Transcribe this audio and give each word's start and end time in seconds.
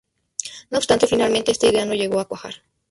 No 0.71 0.79
obstante, 0.79 1.05
finalmente 1.05 1.51
esta 1.51 1.67
idea 1.67 1.85
no 1.85 1.93
llegó 1.93 2.19
a 2.19 2.25
cuajar. 2.27 2.63